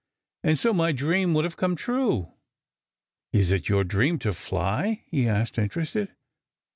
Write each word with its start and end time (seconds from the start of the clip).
And 0.43 0.57
so 0.57 0.73
my 0.73 0.91
dream 0.93 1.35
would 1.35 1.43
have 1.45 1.57
come 1.57 1.75
true."" 1.75 2.31
Is 3.39 3.51
it 3.51 3.69
your 3.69 3.83
dream 3.83 4.17
to 4.25 4.33
fly?" 4.33 5.03
he 5.11 5.27
asked, 5.29 5.59
interested. 5.59 6.11